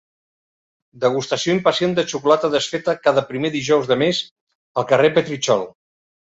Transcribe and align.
Degustació 1.03 1.55
impacient 1.57 1.93
de 1.99 2.07
xocolata 2.15 2.51
desfeta 2.57 2.97
cada 3.03 3.27
primer 3.29 3.53
dijous 3.59 3.93
de 3.95 4.01
mes 4.05 4.25
al 4.85 4.91
carrer 4.95 5.15
Petritxol. 5.23 5.67